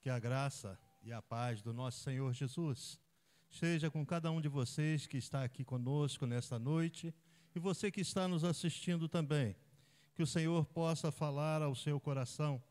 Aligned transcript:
Que 0.00 0.08
a 0.08 0.18
graça 0.18 0.78
e 1.02 1.12
a 1.12 1.20
paz 1.20 1.60
do 1.60 1.74
nosso 1.74 2.00
Senhor 2.00 2.32
Jesus 2.32 2.98
esteja 3.50 3.90
com 3.90 4.04
cada 4.06 4.30
um 4.30 4.40
de 4.40 4.48
vocês 4.48 5.06
que 5.06 5.18
está 5.18 5.44
aqui 5.44 5.62
conosco 5.62 6.24
nesta 6.24 6.58
noite 6.58 7.14
e 7.54 7.58
você 7.58 7.90
que 7.90 8.00
está 8.00 8.26
nos 8.26 8.42
assistindo 8.42 9.10
também. 9.10 9.54
Que 10.14 10.22
o 10.22 10.26
Senhor 10.26 10.64
possa 10.64 11.12
falar 11.12 11.60
ao 11.60 11.74
seu 11.74 12.00
coração, 12.00 12.62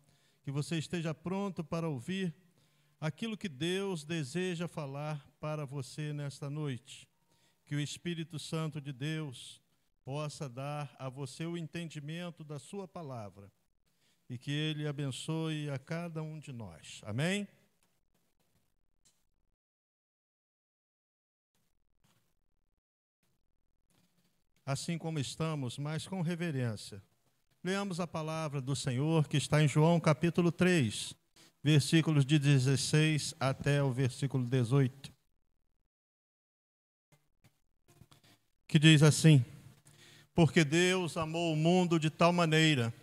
que 0.42 0.50
você 0.50 0.80
esteja 0.80 1.14
pronto 1.14 1.64
para 1.64 1.88
ouvir 1.88 2.34
aquilo 3.00 3.38
que 3.38 3.48
Deus 3.48 4.04
deseja 4.04 4.68
falar 4.68 5.24
para 5.40 5.66
você 5.66 6.12
nesta 6.12 6.50
noite. 6.50 7.08
Que 7.64 7.76
o 7.76 7.80
Espírito 7.80 8.40
Santo 8.40 8.82
de 8.82 8.92
Deus 8.92 9.62
possa 10.04 10.50
dar 10.50 10.96
a 10.98 11.10
você 11.10 11.46
o 11.46 11.56
entendimento 11.56 12.44
da 12.44 12.58
sua 12.58 12.88
palavra 12.88 13.52
e 14.30 14.38
que 14.38 14.52
Ele 14.52 14.88
abençoe 14.88 15.70
a 15.72 15.80
cada 15.80 16.22
um 16.22 16.38
de 16.40 16.54
nós. 16.54 17.02
Amém? 17.04 17.48
Assim 24.64 25.00
como 25.00 25.18
estamos, 25.18 25.80
mas 25.80 26.08
com 26.08 26.22
reverência. 26.22 27.02
Leamos 27.64 28.00
a 28.00 28.06
palavra 28.06 28.62
do 28.62 28.76
Senhor 28.76 29.28
que 29.28 29.36
está 29.36 29.64
em 29.64 29.68
João 29.68 30.00
capítulo 30.00 30.52
3, 30.52 31.16
versículos 31.64 32.24
de 32.24 32.38
16 32.38 33.34
até 33.40 33.82
o 33.82 33.92
versículo 33.92 34.46
18. 34.46 35.12
Que 38.68 38.78
diz 38.78 39.02
assim: 39.02 39.44
Porque 40.36 40.64
Deus 40.64 41.18
amou 41.18 41.52
o 41.52 41.58
mundo 41.58 42.00
de 42.00 42.12
tal 42.12 42.32
maneira 42.32 42.94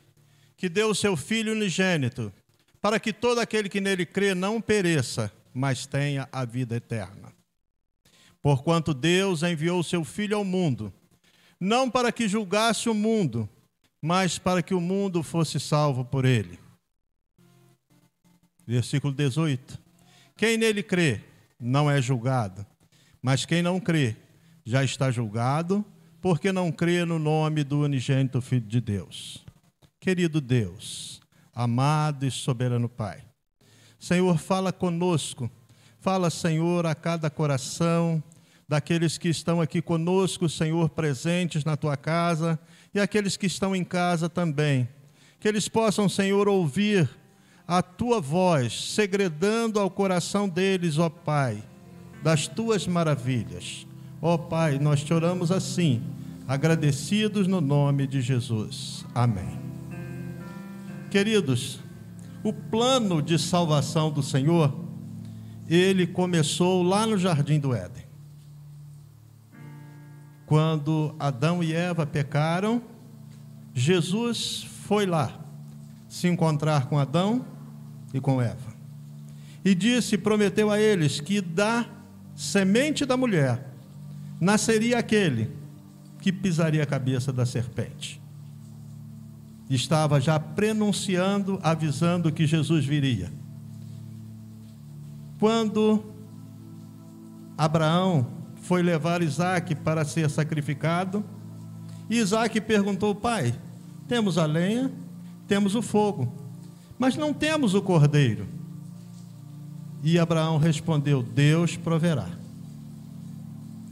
que 0.57 0.69
deu 0.69 0.91
o 0.91 0.95
seu 0.95 1.17
Filho 1.17 1.53
unigênito, 1.53 2.33
para 2.81 2.99
que 2.99 3.13
todo 3.13 3.41
aquele 3.41 3.69
que 3.69 3.81
nele 3.81 4.07
crê 4.07 4.35
não 4.35 4.61
pereça, 4.61 5.33
mas 5.53 5.87
tenha 5.87 6.29
a 6.33 6.45
vida 6.45 6.77
eterna. 6.77 7.33
Porquanto 8.43 8.95
Deus 8.95 9.43
enviou 9.43 9.81
o 9.81 9.85
seu 9.85 10.05
Filho 10.05 10.37
ao 10.37 10.45
mundo, 10.45 10.93
não 11.61 11.91
para 11.91 12.13
que 12.13 12.29
julgasse 12.29 12.89
o 12.89 12.95
mundo, 12.95 13.49
mas 14.01 14.39
para 14.39 14.63
que 14.63 14.75
o 14.75 14.81
mundo 14.81 15.23
fosse 15.23 15.59
salvo 15.59 16.05
por 16.05 16.25
ele. 16.25 16.59
Versículo 18.67 19.13
18: 19.13 19.79
Quem 20.37 20.57
nele 20.57 20.83
crê 20.83 21.21
não 21.59 21.91
é 21.91 22.01
julgado, 22.01 22.67
mas 23.23 23.45
quem 23.45 23.63
não 23.63 23.81
crê 23.81 24.17
já 24.65 24.85
está 24.85 25.11
julgado, 25.11 25.85
porque 26.21 26.53
não 26.53 26.73
crê 26.73 27.05
no 27.05 27.19
nome 27.19 27.65
do 27.65 27.81
unigênito 27.81 28.41
Filho 28.41 28.67
de 28.67 28.81
Deus. 28.81 29.46
Querido 30.07 30.41
Deus, 30.41 31.21
amado 31.53 32.25
e 32.25 32.31
soberano 32.31 32.89
Pai, 32.89 33.25
Senhor, 33.99 34.39
fala 34.39 34.73
conosco, 34.73 35.51
fala, 35.99 36.31
Senhor, 36.31 36.87
a 36.87 36.95
cada 36.95 37.29
coração 37.29 38.23
daqueles 38.69 39.19
que 39.19 39.29
estão 39.29 39.61
aqui 39.61 39.83
conosco, 39.83 40.49
Senhor, 40.49 40.91
presentes 40.91 41.65
na 41.65 41.77
tua 41.77 41.97
casa 41.97 42.57
e 42.95 43.01
aqueles 43.01 43.37
que 43.37 43.47
estão 43.47 43.75
em 43.75 43.83
casa 43.83 44.29
também. 44.29 44.89
Que 45.41 45.49
eles 45.49 45.69
possam, 45.69 46.09
Senhor, 46.09 46.47
ouvir 46.47 47.11
a 47.67 47.83
tua 47.83 48.21
voz, 48.21 48.93
segredando 48.93 49.81
ao 49.81 49.91
coração 49.91 50.49
deles, 50.49 50.99
ó 50.99 51.11
Pai, 51.11 51.65
das 52.23 52.47
tuas 52.47 52.87
maravilhas. 52.87 53.85
Ó 54.23 54.39
Pai, 54.39 54.79
nós 54.79 55.03
te 55.03 55.13
oramos 55.13 55.51
assim, 55.51 56.01
agradecidos 56.47 57.49
no 57.49 57.61
nome 57.61 58.07
de 58.07 58.21
Jesus. 58.21 59.05
Amém. 59.13 59.66
Queridos, 61.11 61.79
o 62.43 62.53
plano 62.53 63.23
de 63.23 63.39
salvação 63.39 64.11
do 64.11 64.23
Senhor, 64.23 64.75
ele 65.69 66.07
começou 66.07 66.83
lá 66.83 67.07
no 67.07 67.17
jardim 67.17 67.59
do 67.61 67.75
Éden. 67.75 68.05
Quando 70.45 71.15
Adão 71.19 71.63
e 71.63 71.73
Eva 71.73 72.07
pecaram, 72.07 72.83
Jesus 73.75 74.67
foi 74.85 75.07
lá 75.07 75.41
se 76.09 76.29
encontrar 76.29 76.87
com 76.87 76.99
Adão 76.99 77.45
e 78.13 78.21
com 78.21 78.41
Eva. 78.41 78.75
E 79.65 79.75
disse, 79.75 80.17
prometeu 80.17 80.71
a 80.71 80.81
eles 80.81 81.21
que 81.21 81.41
da 81.41 81.85
semente 82.35 83.05
da 83.05 83.17
mulher 83.17 83.73
nasceria 84.41 84.99
aquele 84.99 85.51
que 86.21 86.33
pisaria 86.33 86.83
a 86.83 86.87
cabeça 86.87 87.33
da 87.33 87.45
serpente 87.47 88.21
estava 89.69 90.21
já 90.21 90.39
prenunciando, 90.39 91.59
avisando 91.63 92.31
que 92.31 92.47
Jesus 92.47 92.85
viria. 92.85 93.33
Quando 95.39 96.05
Abraão 97.59 98.27
foi 98.63 98.83
levar 98.83 99.23
Isaac 99.23 99.75
para 99.75 100.05
ser 100.05 100.31
sacrificado, 100.31 101.25
Isaac 102.09 102.61
perguntou: 102.61 103.15
Pai, 103.15 103.55
temos 104.07 104.39
a 104.39 104.47
lenha, 104.47 104.91
temos 105.49 105.75
o 105.75 105.83
fogo, 105.83 106.33
mas 106.99 107.17
não 107.17 107.33
temos 107.33 107.75
o 107.75 107.83
cordeiro. 107.83 108.47
E 110.03 110.19
Abraão 110.19 110.59
respondeu: 110.59 111.23
Deus 111.23 111.77
proverá. 111.77 112.29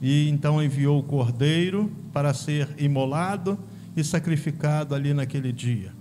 E 0.01 0.29
então 0.29 0.63
enviou 0.63 1.01
o 1.01 1.03
cordeiro 1.03 1.91
para 2.13 2.33
ser 2.33 2.69
imolado 2.79 3.59
e 3.97 4.03
sacrificado 4.03 4.94
ali 4.94 5.15
naquele 5.15 5.53
dia. 5.53 5.93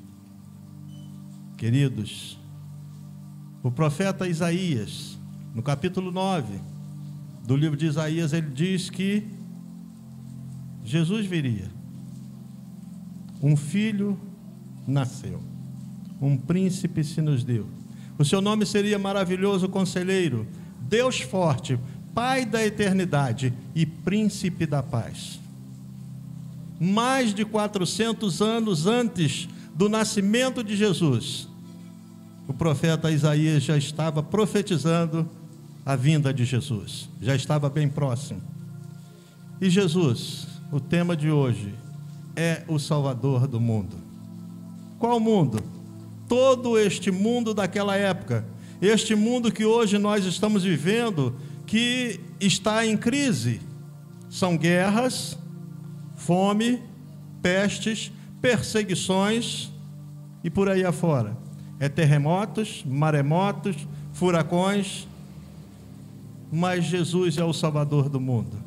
Queridos, 1.58 2.40
o 3.62 3.72
profeta 3.72 4.28
Isaías, 4.28 5.18
no 5.54 5.62
capítulo 5.62 6.12
9 6.12 6.60
do 7.46 7.56
livro 7.56 7.78
de 7.78 7.86
Isaías, 7.86 8.34
ele 8.34 8.50
diz 8.50 8.90
que 8.90 9.28
Jesus 10.84 11.26
viria. 11.26 11.72
Um 13.42 13.56
filho 13.56 14.20
nasceu, 14.88 15.42
um 16.22 16.38
príncipe 16.38 17.04
se 17.04 17.22
nos 17.22 17.44
deu. 17.44 17.68
O 18.18 18.26
seu 18.26 18.42
nome 18.42 18.66
seria 18.66 18.98
maravilhoso 18.98 19.68
conselheiro, 19.70 20.48
Deus 20.82 21.22
forte, 21.22 21.80
Pai 22.14 22.46
da 22.46 22.64
eternidade 22.64 23.52
e 23.74 23.88
príncipe 23.88 24.68
da 24.68 24.84
paz 24.84 25.43
mais 26.80 27.34
de 27.34 27.46
400 27.46 28.42
anos 28.42 28.88
antes 28.88 29.48
do 29.76 29.90
nascimento 29.90 30.64
de 30.64 30.76
Jesus, 30.76 31.48
o 32.48 32.54
profeta 32.54 33.12
Isaías 33.12 33.64
já 33.64 33.78
estava 33.78 34.22
profetizando 34.22 35.30
a 35.86 35.96
vinda 35.96 36.34
de 36.34 36.46
Jesus, 36.46 37.10
já 37.22 37.36
estava 37.36 37.70
bem 37.70 37.88
próximo. 37.88 38.42
E 39.62 39.70
Jesus, 39.70 40.48
o 40.72 40.80
tema 40.80 41.16
de 41.16 41.30
hoje, 41.30 41.74
é 42.36 42.64
o 42.68 42.80
Salvador 42.80 43.48
do 43.48 43.60
mundo. 43.60 43.96
Qual 45.00 45.20
mundo? 45.20 45.60
Todo 46.28 46.78
este 46.78 47.12
mundo 47.12 47.54
daquela 47.54 47.96
época, 47.96 48.46
este 48.82 49.16
mundo 49.16 49.52
que 49.52 49.66
hoje 49.66 49.98
nós 49.98 50.26
estamos 50.26 50.64
vivendo, 50.64 51.36
que 51.66 52.20
está 52.40 52.86
em 52.86 52.98
crise. 52.98 53.62
São 54.30 54.58
guerras, 54.58 55.38
fome, 56.26 56.82
pestes, 57.42 58.12
perseguições 58.42 59.72
e 60.44 60.50
por 60.50 60.70
aí 60.70 60.84
afora. 60.84 61.38
É 61.80 61.90
terremotos, 61.90 62.84
maremotos, 62.86 63.76
furacões, 64.14 65.08
mas 66.52 66.86
Jesus 66.86 67.38
é 67.38 67.44
o 67.44 67.52
Salvador 67.52 68.08
do 68.08 68.20
mundo. 68.20 68.58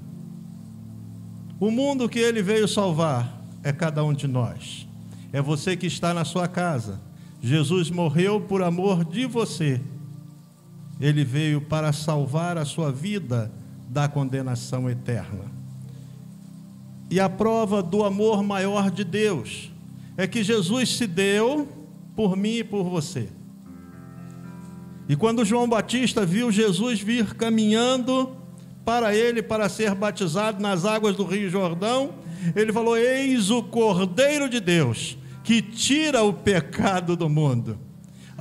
O 1.59 1.71
mundo 1.71 2.09
que 2.09 2.19
ele 2.19 2.43
veio 2.43 2.69
salvar 2.69 3.43
é 3.63 3.73
cada 3.73 4.05
um 4.05 4.13
de 4.13 4.27
nós. 4.27 4.87
É 5.33 5.41
você 5.41 5.77
que 5.77 5.87
está 5.87 6.13
na 6.13 6.25
sua 6.25 6.47
casa. 6.47 7.01
Jesus 7.41 7.91
morreu 7.91 8.41
por 8.41 8.63
amor 8.63 9.05
de 9.05 9.25
você. 9.25 9.81
Ele 11.01 11.25
veio 11.25 11.61
para 11.61 11.93
salvar 11.93 12.59
a 12.59 12.65
sua 12.65 12.93
vida 12.93 13.51
da 13.89 14.09
condenação 14.09 14.91
eterna. 14.91 15.56
E 17.11 17.21
a 17.21 17.29
prova 17.29 17.83
do 17.83 18.05
amor 18.05 18.43
maior 18.43 18.91
de 18.91 19.05
Deus 19.05 19.71
é 20.17 20.27
que 20.27 20.43
Jesus 20.43 20.97
se 20.97 21.07
deu 21.07 21.69
por 22.17 22.37
mim 22.37 22.57
e 22.57 22.65
por 22.65 22.85
você. 22.85 23.29
E 25.09 25.15
quando 25.15 25.45
João 25.45 25.69
Batista 25.69 26.27
viu 26.27 26.51
Jesus 26.51 27.01
vir 27.01 27.35
caminhando 27.35 28.37
para 28.85 29.15
ele 29.15 29.43
para 29.43 29.69
ser 29.69 29.95
batizado 29.95 30.61
nas 30.61 30.85
águas 30.85 31.17
do 31.17 31.25
Rio 31.25 31.49
Jordão, 31.49 32.15
ele 32.55 32.73
falou: 32.73 32.97
Eis 32.97 33.51
o 33.51 33.63
Cordeiro 33.63 34.49
de 34.49 34.59
Deus 34.59 35.17
que 35.45 35.63
tira 35.63 36.25
o 36.25 36.33
pecado 36.33 37.15
do 37.15 37.29
mundo, 37.29 37.79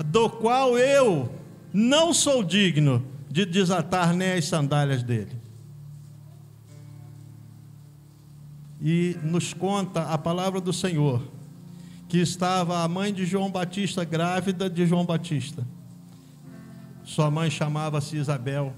do 0.06 0.28
qual 0.28 0.76
eu 0.76 1.30
não 1.72 2.12
sou 2.12 2.44
digno 2.44 3.06
de 3.30 3.46
desatar 3.46 4.12
nem 4.12 4.34
as 4.34 4.46
sandálias 4.46 5.04
dele. 5.04 5.45
E 8.88 9.18
nos 9.24 9.52
conta 9.52 10.04
a 10.04 10.16
palavra 10.16 10.62
do 10.62 10.72
Senhor, 10.72 11.20
que 12.08 12.20
estava 12.20 12.84
a 12.84 12.88
mãe 12.88 13.12
de 13.12 13.26
João 13.26 13.50
Batista 13.50 14.04
grávida 14.04 14.70
de 14.70 14.86
João 14.86 15.04
Batista. 15.04 15.66
Sua 17.04 17.32
mãe 17.32 17.50
chamava-se 17.50 18.16
Isabel. 18.16 18.72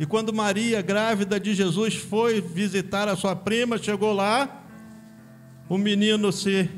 E 0.00 0.04
quando 0.04 0.34
Maria, 0.34 0.82
grávida 0.82 1.38
de 1.38 1.54
Jesus, 1.54 1.94
foi 1.94 2.40
visitar 2.40 3.06
a 3.06 3.14
sua 3.14 3.36
prima, 3.36 3.78
chegou 3.78 4.12
lá, 4.12 4.64
o 5.68 5.78
menino 5.78 6.32
se 6.32 6.68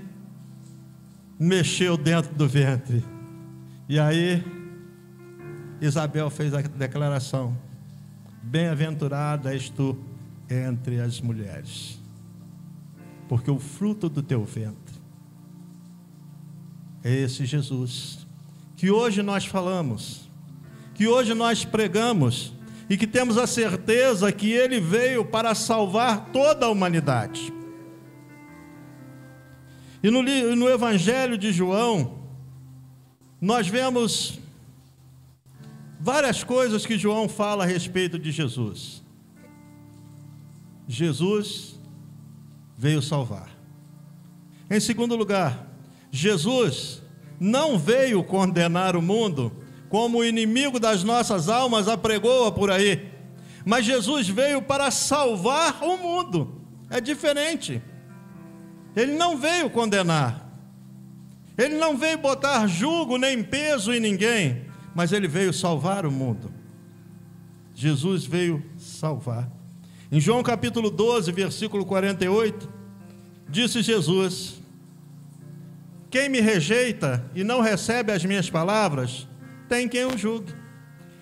mexeu 1.41 1.97
dentro 1.97 2.35
do 2.35 2.47
ventre. 2.47 3.03
E 3.89 3.99
aí, 3.99 4.45
Isabel 5.81 6.29
fez 6.29 6.53
a 6.53 6.61
declaração: 6.61 7.57
Bem-aventurada 8.43 9.55
és 9.55 9.71
tu 9.71 9.97
entre 10.51 11.01
as 11.01 11.19
mulheres, 11.23 11.99
porque 13.29 13.51
o 13.51 13.59
fruto 13.59 14.09
do 14.09 14.23
teu 14.23 14.45
ventre 14.45 14.97
é 17.05 17.15
esse 17.15 17.47
Jesus, 17.47 18.27
que 18.77 18.91
hoje 18.91 19.23
nós 19.23 19.47
falamos, 19.47 20.29
que 20.95 21.07
hoje 21.07 21.33
nós 21.35 21.65
pregamos 21.65 22.53
e 22.91 22.97
que 22.97 23.07
temos 23.07 23.39
a 23.39 23.47
certeza 23.47 24.33
que 24.33 24.51
ele 24.51 24.81
veio 24.81 25.25
para 25.25 25.55
salvar 25.55 26.31
toda 26.33 26.67
a 26.67 26.69
humanidade. 26.71 27.53
E 30.03 30.11
no, 30.11 30.23
no 30.23 30.69
Evangelho 30.69 31.37
de 31.37 31.53
João, 31.53 32.19
nós 33.41 33.69
vemos 33.69 34.39
várias 36.01 36.43
coisas 36.43 36.87
que 36.87 36.99
João 36.99 37.29
fala 37.29 37.65
a 37.65 37.67
respeito 37.67 38.19
de 38.19 38.31
Jesus. 38.31 39.03
Jesus 40.87 41.78
veio 42.79 43.03
salvar. 43.03 43.51
Em 44.71 44.79
segundo 44.79 45.17
lugar, 45.17 45.67
Jesus 46.13 47.03
não 47.41 47.77
veio 47.77 48.23
condenar 48.23 48.95
o 48.95 49.03
mundo, 49.03 49.53
como 49.89 50.19
o 50.19 50.25
inimigo 50.25 50.79
das 50.79 51.03
nossas 51.03 51.49
almas 51.49 51.89
apregoa 51.89 52.53
por 52.53 52.71
aí, 52.71 53.11
mas 53.65 53.85
Jesus 53.85 54.29
veio 54.29 54.63
para 54.63 54.91
salvar 54.93 55.83
o 55.83 55.97
mundo. 55.97 56.63
É 56.89 57.01
diferente. 57.01 57.83
Ele 58.95 59.13
não 59.13 59.37
veio 59.37 59.69
condenar. 59.69 60.47
Ele 61.57 61.77
não 61.77 61.97
veio 61.97 62.19
botar 62.19 62.67
julgo 62.69 63.19
nem 63.19 63.43
peso 63.43 63.93
em 63.93 63.99
ninguém, 63.99 64.67
mas 64.95 65.13
ele 65.13 65.27
veio 65.27 65.53
salvar 65.53 66.07
o 66.07 66.13
mundo. 66.13 66.53
Jesus 67.75 68.25
veio 68.25 68.63
salvar. 68.79 69.58
Em 70.11 70.19
João 70.19 70.43
capítulo 70.43 70.91
12, 70.91 71.31
versículo 71.33 71.85
48, 71.85 72.67
disse 73.47 73.83
Jesus: 73.83 74.55
Quem 76.11 76.31
me 76.31 76.41
rejeita 76.41 77.23
e 77.35 77.45
não 77.45 77.61
recebe 77.61 78.11
as 78.11 78.25
minhas 78.25 78.49
palavras, 78.49 79.29
tem 79.69 79.87
quem 79.87 80.07
o 80.07 80.17
julgue. 80.17 80.55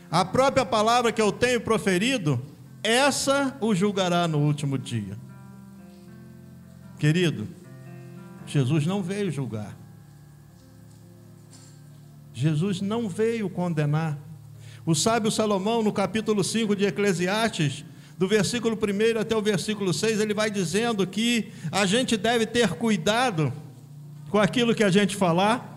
A 0.08 0.24
própria 0.24 0.64
palavra 0.64 1.10
que 1.10 1.20
eu 1.20 1.32
tenho 1.32 1.60
proferido, 1.60 2.40
essa 2.80 3.56
o 3.60 3.74
julgará 3.74 4.28
no 4.28 4.38
último 4.38 4.78
dia. 4.78 5.18
Querido, 6.96 7.48
Jesus 8.46 8.86
não 8.86 9.02
veio 9.02 9.32
julgar. 9.32 9.76
Jesus 12.32 12.80
não 12.80 13.08
veio 13.08 13.50
condenar. 13.50 14.16
O 14.84 14.94
sábio 14.94 15.32
Salomão, 15.32 15.82
no 15.82 15.92
capítulo 15.92 16.44
5 16.44 16.76
de 16.76 16.84
Eclesiastes, 16.84 17.84
do 18.18 18.26
versículo 18.26 18.76
1 18.76 19.20
até 19.20 19.36
o 19.36 19.42
versículo 19.42 19.92
6, 19.92 20.20
ele 20.20 20.32
vai 20.32 20.50
dizendo 20.50 21.06
que 21.06 21.52
a 21.70 21.84
gente 21.84 22.16
deve 22.16 22.46
ter 22.46 22.70
cuidado 22.70 23.52
com 24.30 24.38
aquilo 24.38 24.74
que 24.74 24.82
a 24.82 24.90
gente 24.90 25.14
falar, 25.14 25.74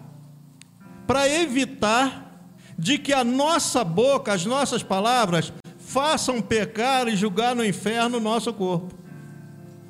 para 1.05 1.27
evitar 1.27 2.47
de 2.77 2.97
que 2.97 3.11
a 3.11 3.23
nossa 3.23 3.83
boca, 3.83 4.31
as 4.31 4.45
nossas 4.45 4.81
palavras, 4.81 5.51
façam 5.77 6.41
pecar 6.41 7.07
e 7.07 7.15
julgar 7.15 7.55
no 7.55 7.65
inferno 7.65 8.17
o 8.17 8.21
nosso 8.21 8.53
corpo. 8.53 8.95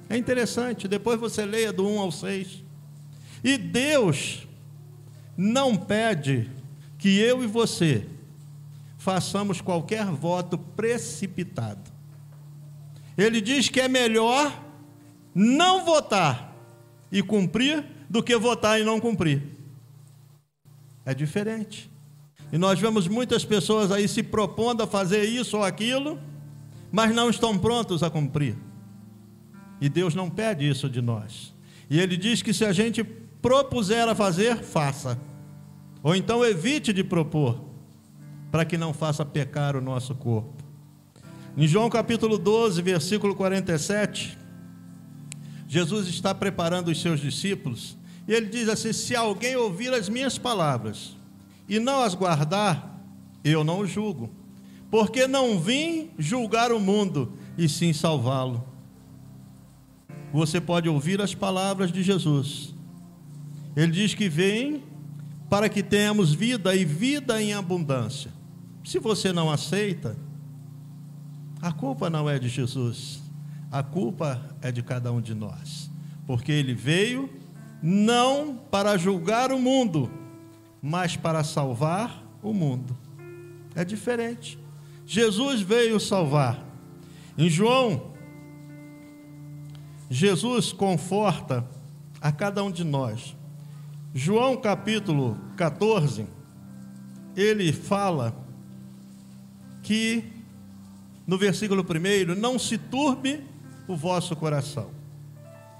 É 0.09 0.17
interessante, 0.17 0.87
depois 0.87 1.19
você 1.19 1.45
leia 1.45 1.71
do 1.71 1.87
1 1.87 1.99
ao 1.99 2.11
6. 2.11 2.63
E 3.43 3.57
Deus 3.57 4.47
não 5.37 5.75
pede 5.75 6.49
que 6.97 7.19
eu 7.19 7.43
e 7.43 7.47
você 7.47 8.05
façamos 8.97 9.61
qualquer 9.61 10.05
voto 10.05 10.57
precipitado. 10.57 11.98
Ele 13.21 13.41
diz 13.41 13.69
que 13.69 13.81
é 13.81 13.87
melhor 13.87 14.51
não 15.35 15.85
votar 15.85 16.55
e 17.11 17.21
cumprir 17.21 17.83
do 18.09 18.23
que 18.23 18.35
votar 18.37 18.79
e 18.79 18.83
não 18.83 18.99
cumprir. 18.99 19.43
É 21.05 21.13
diferente. 21.13 21.89
E 22.51 22.57
nós 22.57 22.79
vemos 22.79 23.07
muitas 23.07 23.45
pessoas 23.45 23.91
aí 23.91 24.07
se 24.07 24.23
propondo 24.23 24.83
a 24.83 24.87
fazer 24.87 25.23
isso 25.23 25.57
ou 25.57 25.63
aquilo, 25.63 26.19
mas 26.91 27.13
não 27.13 27.29
estão 27.29 27.57
prontos 27.57 28.01
a 28.03 28.09
cumprir. 28.09 28.55
E 29.79 29.87
Deus 29.87 30.15
não 30.15 30.29
pede 30.29 30.67
isso 30.67 30.89
de 30.89 31.01
nós. 31.01 31.53
E 31.89 31.99
Ele 31.99 32.17
diz 32.17 32.41
que 32.41 32.53
se 32.53 32.65
a 32.65 32.71
gente 32.71 33.03
propuser 33.03 34.07
a 34.07 34.15
fazer, 34.15 34.57
faça. 34.57 35.19
Ou 36.01 36.15
então 36.15 36.43
evite 36.43 36.93
de 36.93 37.03
propor, 37.03 37.63
para 38.51 38.65
que 38.65 38.77
não 38.77 38.93
faça 38.93 39.25
pecar 39.25 39.75
o 39.75 39.81
nosso 39.81 40.15
corpo. 40.15 40.58
Em 41.57 41.67
João 41.67 41.89
capítulo 41.89 42.37
12, 42.37 42.81
versículo 42.81 43.35
47, 43.35 44.37
Jesus 45.67 46.07
está 46.07 46.33
preparando 46.33 46.89
os 46.89 47.01
seus 47.01 47.19
discípulos, 47.19 47.97
e 48.27 48.33
ele 48.33 48.47
diz 48.47 48.69
assim: 48.69 48.93
Se 48.93 49.15
alguém 49.15 49.55
ouvir 49.55 49.93
as 49.93 50.07
minhas 50.07 50.37
palavras 50.37 51.17
e 51.67 51.79
não 51.79 52.01
as 52.01 52.13
guardar, 52.13 53.03
eu 53.43 53.63
não 53.63 53.79
o 53.79 53.87
julgo, 53.87 54.29
porque 54.91 55.27
não 55.27 55.59
vim 55.59 56.11
julgar 56.17 56.71
o 56.71 56.79
mundo, 56.79 57.33
e 57.57 57.67
sim 57.67 57.93
salvá-lo. 57.93 58.63
Você 60.31 60.61
pode 60.61 60.87
ouvir 60.87 61.19
as 61.21 61.33
palavras 61.33 61.91
de 61.91 62.03
Jesus, 62.03 62.75
ele 63.75 63.91
diz 63.91 64.13
que 64.13 64.29
vem 64.29 64.83
para 65.49 65.67
que 65.67 65.81
tenhamos 65.81 66.31
vida 66.31 66.75
e 66.75 66.85
vida 66.85 67.41
em 67.41 67.53
abundância. 67.53 68.31
Se 68.83 68.99
você 68.99 69.33
não 69.33 69.51
aceita, 69.51 70.15
a 71.61 71.71
culpa 71.71 72.09
não 72.09 72.29
é 72.29 72.39
de 72.39 72.47
Jesus, 72.47 73.21
a 73.71 73.83
culpa 73.83 74.41
é 74.61 74.71
de 74.71 74.81
cada 74.81 75.11
um 75.11 75.21
de 75.21 75.33
nós, 75.33 75.89
porque 76.25 76.51
ele 76.51 76.73
veio 76.73 77.29
não 77.81 78.55
para 78.55 78.97
julgar 78.97 79.51
o 79.51 79.59
mundo, 79.59 80.11
mas 80.81 81.15
para 81.15 81.43
salvar 81.43 82.23
o 82.41 82.53
mundo. 82.53 82.97
É 83.75 83.85
diferente. 83.85 84.57
Jesus 85.05 85.61
veio 85.61 85.99
salvar. 85.99 86.65
Em 87.37 87.49
João, 87.49 88.11
Jesus 90.09 90.71
conforta 90.71 91.65
a 92.21 92.31
cada 92.31 92.63
um 92.63 92.71
de 92.71 92.83
nós 92.83 93.35
João 94.13 94.57
capítulo 94.57 95.37
14, 95.55 96.25
ele 97.35 97.71
fala 97.71 98.35
que, 99.83 100.23
no 101.29 101.37
versículo 101.37 101.85
1, 101.85 102.33
não 102.33 102.57
se 102.57 102.75
turbe 102.75 103.43
o 103.87 103.95
vosso 103.95 104.35
coração. 104.35 104.89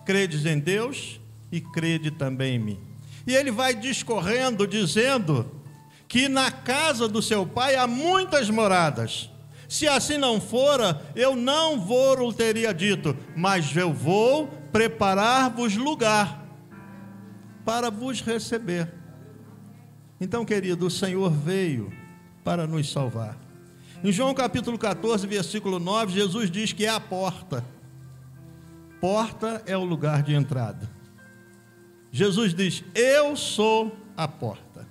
Credes 0.06 0.46
em 0.46 0.60
Deus 0.60 1.20
e 1.52 1.60
crede 1.60 2.12
também 2.12 2.58
em 2.58 2.60
mim. 2.60 2.80
E 3.26 3.34
ele 3.34 3.50
vai 3.50 3.74
discorrendo, 3.74 4.68
dizendo 4.68 5.52
que 6.08 6.30
na 6.30 6.52
casa 6.52 7.08
do 7.08 7.20
seu 7.20 7.48
pai 7.48 7.76
há 7.76 7.88
muitas 7.88 8.48
moradas. 8.48 9.32
Se 9.68 9.88
assim 9.88 10.20
não 10.20 10.40
fora, 10.40 11.02
eu 11.16 11.36
não 11.36 11.82
vou 11.82 12.32
teria 12.32 12.72
dito, 12.72 13.18
mas 13.36 13.76
eu 13.76 13.92
vou 13.92 14.46
preparar-vos 14.72 15.76
lugar 15.76 16.46
para 17.66 17.90
vos 17.90 18.22
receber. 18.22 18.94
Então, 20.22 20.46
querido, 20.46 20.86
o 20.86 20.92
Senhor 20.92 21.32
veio 21.32 21.92
para 22.44 22.68
nos 22.68 22.92
salvar. 22.92 23.49
Em 24.04 24.12
João 24.12 24.34
capítulo 24.34 24.78
14, 24.78 25.28
versículo 25.28 25.80
9, 25.80 26.14
Jesus 26.14 26.50
diz 26.50 26.72
que 26.72 26.86
é 26.86 26.90
a 26.90 27.00
porta. 27.00 27.66
Porta 29.02 29.62
é 29.66 29.76
o 29.78 29.84
lugar 29.84 30.24
de 30.24 30.34
entrada. 30.34 30.90
Jesus 32.12 32.54
diz: 32.54 32.84
Eu 32.96 33.36
sou 33.36 33.96
a 34.16 34.28
porta. 34.28 34.88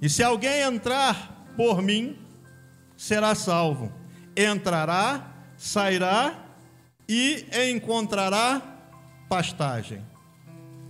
E 0.00 0.08
se 0.08 0.22
alguém 0.22 0.62
entrar 0.62 1.52
por 1.56 1.80
mim, 1.80 2.16
será 2.96 3.34
salvo. 3.34 3.92
Entrará, 4.36 5.32
sairá 5.56 6.34
e 7.08 7.46
encontrará 7.70 8.60
pastagem 9.28 10.02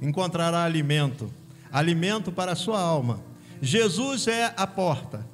encontrará 0.00 0.64
alimento, 0.64 1.32
alimento 1.72 2.30
para 2.30 2.52
a 2.52 2.56
sua 2.56 2.80
alma. 2.80 3.20
Jesus 3.60 4.26
é 4.26 4.52
a 4.56 4.66
porta. 4.66 5.26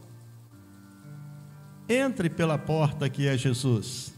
Entre 1.93 2.31
pela 2.31 2.57
porta 2.57 3.11
que 3.11 3.27
é 3.27 3.37
Jesus. 3.37 4.15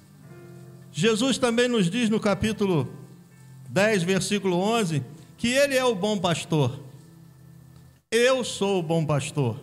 Jesus 0.93 1.39
também 1.39 1.69
nos 1.69 1.89
diz 1.89 2.11
no 2.11 2.21
capítulo 2.21 2.87
10, 3.71 4.03
versículo 4.03 4.59
11, 4.59 5.03
que 5.39 5.49
Ele 5.49 5.75
é 5.75 5.83
o 5.83 5.95
bom 5.95 6.19
pastor. 6.19 6.79
Eu 8.11 8.45
sou 8.45 8.81
o 8.81 8.83
bom 8.83 9.07
pastor, 9.07 9.59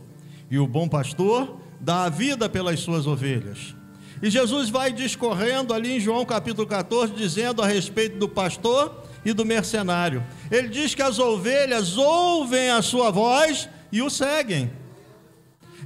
e 0.49 0.57
o 0.57 0.65
bom 0.65 0.89
pastor 0.89 1.61
dá 1.79 2.05
a 2.05 2.09
vida 2.09 2.49
pelas 2.49 2.79
suas 2.79 3.05
ovelhas. 3.05 3.75
E 4.23 4.29
Jesus 4.31 4.71
vai 4.71 4.91
discorrendo 4.91 5.71
ali 5.71 5.97
em 5.97 5.99
João 5.99 6.25
capítulo 6.25 6.65
14, 6.65 7.13
dizendo 7.13 7.61
a 7.61 7.67
respeito 7.67 8.17
do 8.17 8.27
pastor 8.27 9.03
e 9.23 9.33
do 9.33 9.45
mercenário. 9.45 10.25
Ele 10.49 10.67
diz 10.67 10.95
que 10.95 11.03
as 11.03 11.19
ovelhas 11.19 11.95
ouvem 11.95 12.71
a 12.71 12.81
sua 12.81 13.11
voz 13.11 13.69
e 13.91 14.01
o 14.01 14.09
seguem. 14.09 14.78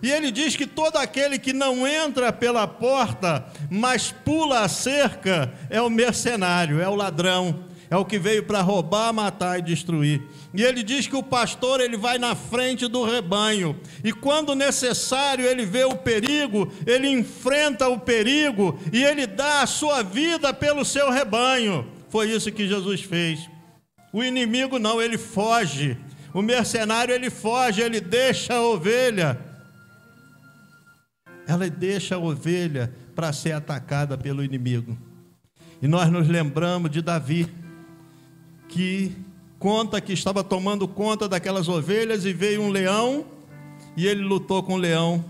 E 0.03 0.11
ele 0.11 0.31
diz 0.31 0.57
que 0.57 0.67
todo 0.67 0.97
aquele 0.97 1.39
que 1.39 1.53
não 1.53 1.87
entra 1.87 2.33
pela 2.33 2.67
porta, 2.67 3.45
mas 3.71 4.11
pula 4.11 4.59
a 4.59 4.67
cerca, 4.67 5.53
é 5.69 5.81
o 5.81 5.89
mercenário, 5.89 6.81
é 6.81 6.89
o 6.89 6.95
ladrão, 6.95 7.63
é 7.89 7.95
o 7.95 8.03
que 8.03 8.19
veio 8.19 8.43
para 8.43 8.59
roubar, 8.59 9.13
matar 9.13 9.59
e 9.59 9.61
destruir. 9.61 10.21
E 10.53 10.61
ele 10.61 10.83
diz 10.83 11.07
que 11.07 11.15
o 11.15 11.23
pastor 11.23 11.79
ele 11.79 11.95
vai 11.95 12.17
na 12.17 12.35
frente 12.35 12.85
do 12.85 13.05
rebanho, 13.05 13.79
e 14.03 14.11
quando 14.11 14.53
necessário 14.53 15.45
ele 15.45 15.65
vê 15.65 15.85
o 15.85 15.95
perigo, 15.95 16.69
ele 16.85 17.07
enfrenta 17.07 17.87
o 17.87 17.97
perigo 17.97 18.77
e 18.91 19.01
ele 19.01 19.25
dá 19.25 19.61
a 19.61 19.67
sua 19.67 20.03
vida 20.03 20.53
pelo 20.53 20.83
seu 20.83 21.09
rebanho. 21.11 21.87
Foi 22.09 22.29
isso 22.29 22.51
que 22.51 22.67
Jesus 22.67 23.01
fez. 23.01 23.49
O 24.11 24.21
inimigo 24.21 24.77
não, 24.77 25.01
ele 25.01 25.17
foge. 25.17 25.97
O 26.33 26.41
mercenário 26.41 27.15
ele 27.15 27.29
foge, 27.29 27.81
ele 27.81 28.01
deixa 28.01 28.55
a 28.55 28.61
ovelha 28.61 29.52
ela 31.47 31.69
deixa 31.69 32.15
a 32.15 32.19
ovelha 32.19 32.93
para 33.15 33.31
ser 33.33 33.51
atacada 33.51 34.17
pelo 34.17 34.43
inimigo. 34.43 34.97
E 35.81 35.87
nós 35.87 36.09
nos 36.09 36.27
lembramos 36.27 36.89
de 36.89 37.01
Davi, 37.01 37.47
que 38.69 39.11
conta 39.59 40.01
que 40.01 40.13
estava 40.13 40.43
tomando 40.43 40.87
conta 40.87 41.27
daquelas 41.27 41.67
ovelhas 41.67 42.25
e 42.25 42.33
veio 42.33 42.61
um 42.61 42.69
leão 42.69 43.25
e 43.95 44.07
ele 44.07 44.21
lutou 44.21 44.63
com 44.63 44.73
o 44.73 44.77
leão 44.77 45.23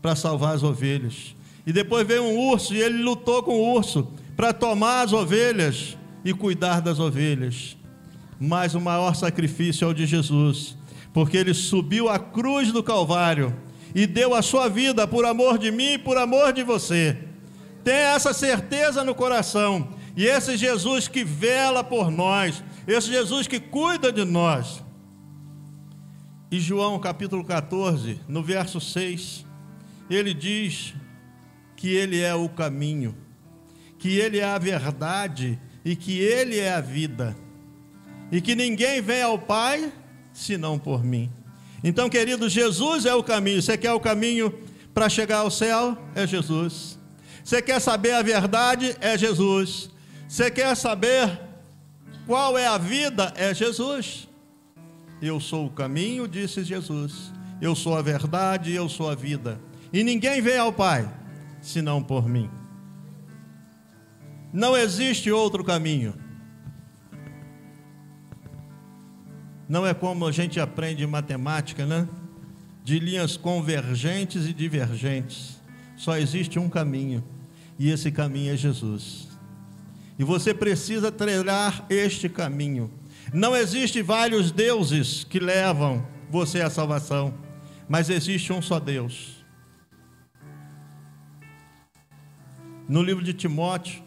para 0.00 0.14
salvar 0.14 0.54
as 0.54 0.62
ovelhas. 0.62 1.34
E 1.66 1.72
depois 1.72 2.06
veio 2.06 2.22
um 2.22 2.38
urso 2.38 2.72
e 2.72 2.80
ele 2.80 3.02
lutou 3.02 3.42
com 3.42 3.52
o 3.52 3.74
urso 3.74 4.08
para 4.36 4.52
tomar 4.52 5.02
as 5.02 5.12
ovelhas 5.12 5.96
e 6.24 6.32
cuidar 6.32 6.80
das 6.80 6.98
ovelhas. 7.00 7.76
Mas 8.38 8.74
o 8.74 8.80
maior 8.80 9.14
sacrifício 9.14 9.84
é 9.84 9.88
o 9.88 9.94
de 9.94 10.06
Jesus, 10.06 10.76
porque 11.12 11.36
ele 11.36 11.54
subiu 11.54 12.08
a 12.08 12.18
cruz 12.18 12.70
do 12.70 12.82
Calvário 12.82 13.54
e 13.96 14.06
deu 14.06 14.34
a 14.34 14.42
sua 14.42 14.68
vida 14.68 15.08
por 15.08 15.24
amor 15.24 15.56
de 15.56 15.70
mim 15.70 15.94
e 15.94 15.98
por 15.98 16.18
amor 16.18 16.52
de 16.52 16.62
você. 16.62 17.16
Tenha 17.82 18.14
essa 18.14 18.34
certeza 18.34 19.02
no 19.02 19.14
coração. 19.14 19.88
E 20.14 20.26
esse 20.26 20.54
Jesus 20.54 21.08
que 21.08 21.24
vela 21.24 21.82
por 21.82 22.10
nós, 22.10 22.62
esse 22.86 23.08
Jesus 23.08 23.46
que 23.46 23.58
cuida 23.58 24.12
de 24.12 24.22
nós. 24.22 24.84
E 26.50 26.60
João 26.60 26.98
capítulo 26.98 27.42
14, 27.42 28.20
no 28.28 28.42
verso 28.42 28.82
6, 28.82 29.46
ele 30.10 30.34
diz 30.34 30.92
que 31.74 31.88
ele 31.88 32.20
é 32.20 32.34
o 32.34 32.50
caminho, 32.50 33.16
que 33.98 34.18
ele 34.18 34.40
é 34.40 34.44
a 34.44 34.58
verdade 34.58 35.58
e 35.82 35.96
que 35.96 36.18
ele 36.18 36.58
é 36.58 36.74
a 36.74 36.82
vida. 36.82 37.34
E 38.30 38.42
que 38.42 38.54
ninguém 38.54 39.00
vem 39.00 39.22
ao 39.22 39.38
Pai 39.38 39.90
senão 40.34 40.78
por 40.78 41.02
mim. 41.02 41.30
Então, 41.82 42.08
querido, 42.08 42.48
Jesus 42.48 43.06
é 43.06 43.14
o 43.14 43.22
caminho. 43.22 43.62
Você 43.62 43.76
quer 43.76 43.92
o 43.92 44.00
caminho 44.00 44.52
para 44.94 45.08
chegar 45.08 45.38
ao 45.38 45.50
céu? 45.50 45.96
É 46.14 46.26
Jesus. 46.26 46.98
Você 47.44 47.62
quer 47.62 47.80
saber 47.80 48.12
a 48.12 48.22
verdade? 48.22 48.96
É 49.00 49.16
Jesus. 49.16 49.90
Você 50.28 50.50
quer 50.50 50.74
saber 50.74 51.40
qual 52.26 52.58
é 52.58 52.66
a 52.66 52.78
vida? 52.78 53.32
É 53.36 53.54
Jesus. 53.54 54.28
Eu 55.22 55.38
sou 55.38 55.66
o 55.66 55.70
caminho, 55.70 56.26
disse 56.26 56.64
Jesus. 56.64 57.32
Eu 57.60 57.74
sou 57.74 57.96
a 57.96 58.02
verdade, 58.02 58.72
eu 58.72 58.88
sou 58.88 59.08
a 59.08 59.14
vida. 59.14 59.60
E 59.92 60.02
ninguém 60.02 60.42
vem 60.42 60.58
ao 60.58 60.72
Pai 60.72 61.08
senão 61.62 62.02
por 62.02 62.28
mim. 62.28 62.50
Não 64.52 64.76
existe 64.76 65.30
outro 65.30 65.62
caminho. 65.62 66.14
Não 69.68 69.86
é 69.86 69.92
como 69.92 70.26
a 70.26 70.32
gente 70.32 70.60
aprende 70.60 71.02
em 71.02 71.06
matemática, 71.06 71.84
né? 71.84 72.08
De 72.84 72.98
linhas 72.98 73.36
convergentes 73.36 74.46
e 74.46 74.52
divergentes. 74.52 75.60
Só 75.96 76.16
existe 76.16 76.58
um 76.58 76.68
caminho, 76.68 77.24
e 77.78 77.90
esse 77.90 78.10
caminho 78.12 78.52
é 78.52 78.56
Jesus. 78.56 79.28
E 80.18 80.24
você 80.24 80.54
precisa 80.54 81.10
trilhar 81.10 81.84
este 81.90 82.28
caminho. 82.28 82.90
Não 83.32 83.56
existe 83.56 84.02
vários 84.02 84.52
deuses 84.52 85.24
que 85.24 85.40
levam 85.40 86.06
você 86.30 86.60
à 86.60 86.70
salvação, 86.70 87.34
mas 87.88 88.08
existe 88.08 88.52
um 88.52 88.62
só 88.62 88.78
Deus. 88.78 89.44
No 92.88 93.02
livro 93.02 93.24
de 93.24 93.32
Timóteo, 93.32 94.02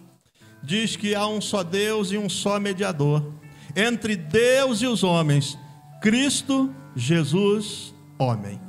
diz 0.64 0.96
que 0.96 1.14
há 1.14 1.28
um 1.28 1.42
só 1.42 1.64
Deus 1.64 2.12
e 2.12 2.18
um 2.18 2.30
só 2.30 2.60
mediador 2.60 3.39
entre 3.76 4.16
Deus 4.16 4.82
e 4.82 4.88
os 4.88 5.04
homens, 5.04 5.58
Cristo 6.02 6.74
Jesus, 6.96 7.94
homem. 8.18 8.60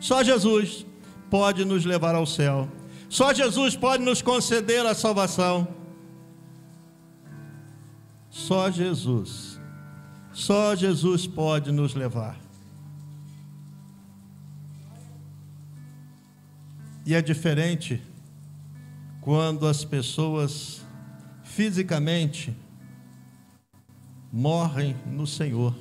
Só 0.00 0.22
Jesus 0.22 0.86
pode 1.30 1.64
nos 1.64 1.84
levar 1.84 2.14
ao 2.14 2.26
céu. 2.26 2.70
Só 3.08 3.32
Jesus 3.32 3.76
pode 3.76 4.02
nos 4.02 4.20
conceder 4.20 4.84
a 4.84 4.94
salvação. 4.94 5.66
Só 8.30 8.70
Jesus. 8.70 9.60
Só 10.32 10.74
Jesus 10.74 11.26
pode 11.26 11.72
nos 11.72 11.94
levar. 11.94 12.36
E 17.06 17.14
é 17.14 17.22
diferente 17.22 18.02
quando 19.20 19.66
as 19.66 19.84
pessoas 19.84 20.84
fisicamente 21.44 22.54
morrem 24.36 24.94
no 25.06 25.26
Senhor. 25.26 25.74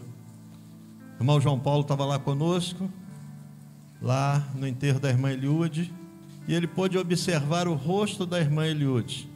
O 1.20 1.22
irmão 1.22 1.42
João 1.42 1.60
Paulo 1.60 1.82
estava 1.82 2.06
lá 2.06 2.18
conosco, 2.18 2.90
lá 4.02 4.48
no 4.56 4.66
enterro 4.66 4.98
da 4.98 5.10
irmã 5.10 5.30
Eliude, 5.30 5.94
e 6.48 6.54
ele 6.54 6.66
pôde 6.66 6.98
observar 6.98 7.68
o 7.68 7.74
rosto 7.74 8.26
da 8.26 8.40
irmã 8.40 8.66
Eliude, 8.66 9.30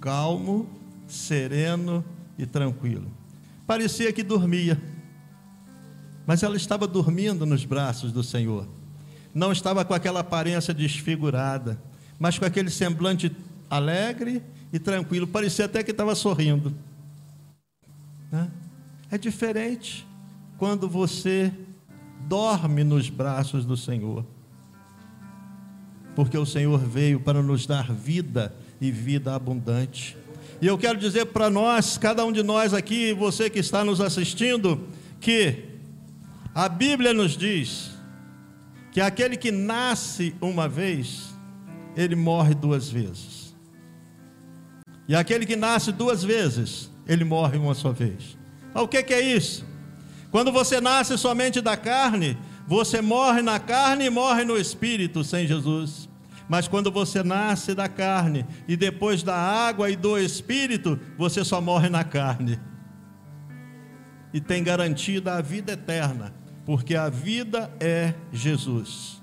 calmo, 0.00 0.66
sereno 1.06 2.02
e 2.38 2.46
tranquilo. 2.46 3.06
Parecia 3.66 4.10
que 4.10 4.22
dormia, 4.22 4.80
mas 6.26 6.42
ela 6.42 6.56
estava 6.56 6.86
dormindo 6.86 7.44
nos 7.44 7.66
braços 7.66 8.10
do 8.10 8.22
Senhor. 8.22 8.66
Não 9.34 9.52
estava 9.52 9.84
com 9.84 9.92
aquela 9.92 10.20
aparência 10.20 10.72
desfigurada, 10.72 11.78
mas 12.18 12.38
com 12.38 12.46
aquele 12.46 12.70
semblante 12.70 13.30
alegre 13.68 14.42
e 14.72 14.78
tranquilo. 14.78 15.26
Parecia 15.26 15.66
até 15.66 15.82
que 15.82 15.90
estava 15.90 16.14
sorrindo. 16.14 16.74
É 19.10 19.16
diferente 19.16 20.06
quando 20.58 20.88
você 20.88 21.52
dorme 22.26 22.84
nos 22.84 23.08
braços 23.08 23.64
do 23.64 23.76
Senhor. 23.76 24.24
Porque 26.14 26.36
o 26.36 26.44
Senhor 26.44 26.78
veio 26.78 27.20
para 27.20 27.42
nos 27.42 27.66
dar 27.66 27.92
vida 27.92 28.54
e 28.80 28.90
vida 28.90 29.34
abundante. 29.34 30.16
E 30.60 30.66
eu 30.66 30.76
quero 30.76 30.98
dizer 30.98 31.26
para 31.26 31.48
nós, 31.48 31.96
cada 31.96 32.24
um 32.24 32.32
de 32.32 32.42
nós 32.42 32.74
aqui, 32.74 33.12
você 33.12 33.48
que 33.48 33.60
está 33.60 33.84
nos 33.84 34.00
assistindo, 34.00 34.88
que 35.20 35.64
a 36.54 36.68
Bíblia 36.68 37.14
nos 37.14 37.36
diz 37.36 37.92
que 38.90 39.00
aquele 39.00 39.36
que 39.36 39.52
nasce 39.52 40.34
uma 40.40 40.68
vez, 40.68 41.34
ele 41.96 42.16
morre 42.16 42.54
duas 42.54 42.90
vezes. 42.90 43.54
E 45.06 45.14
aquele 45.14 45.46
que 45.46 45.56
nasce 45.56 45.92
duas 45.92 46.22
vezes, 46.22 46.90
ele 47.06 47.24
morre 47.24 47.56
uma 47.56 47.74
só 47.74 47.92
vez. 47.92 48.37
Ah, 48.74 48.82
o 48.82 48.88
que, 48.88 48.98
é 48.98 49.20
isso? 49.20 49.66
Quando 50.30 50.52
você 50.52 50.80
nasce 50.80 51.16
somente 51.16 51.60
da 51.60 51.76
carne, 51.76 52.36
você 52.66 53.00
morre 53.00 53.40
na 53.40 53.58
carne 53.58 54.04
e 54.06 54.10
morre 54.10 54.44
no 54.44 54.56
espírito 54.56 55.24
sem 55.24 55.46
Jesus. 55.46 56.08
Mas 56.48 56.66
quando 56.66 56.90
você 56.90 57.22
nasce 57.22 57.74
da 57.74 57.88
carne 57.88 58.46
e 58.66 58.76
depois 58.76 59.22
da 59.22 59.36
água 59.36 59.90
e 59.90 59.96
do 59.96 60.18
espírito, 60.18 60.98
você 61.16 61.44
só 61.44 61.60
morre 61.60 61.88
na 61.88 62.04
carne. 62.04 62.58
E 64.32 64.40
tem 64.40 64.62
garantida 64.62 65.34
a 65.34 65.42
vida 65.42 65.72
eterna, 65.72 66.34
porque 66.64 66.94
a 66.94 67.08
vida 67.08 67.70
é 67.80 68.14
Jesus. 68.32 69.22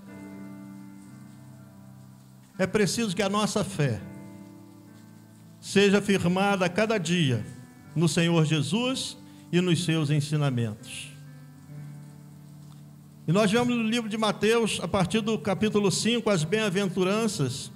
É 2.57 2.65
preciso 2.65 3.15
que 3.15 3.21
a 3.21 3.29
nossa 3.29 3.63
fé 3.63 3.99
seja 5.59 6.01
firmada 6.01 6.69
cada 6.69 6.97
dia 6.97 7.45
no 7.95 8.07
Senhor 8.07 8.45
Jesus 8.45 9.17
e 9.57 9.61
nos 9.61 9.85
seus 9.85 10.09
ensinamentos. 10.09 11.09
E 13.25 13.31
nós 13.31 13.49
vemos 13.49 13.73
no 13.73 13.83
livro 13.83 14.09
de 14.09 14.17
Mateus, 14.17 14.79
a 14.83 14.87
partir 14.87 15.21
do 15.21 15.39
capítulo 15.39 15.89
5, 15.89 16.29
as 16.29 16.43
bem-aventuranças. 16.43 17.71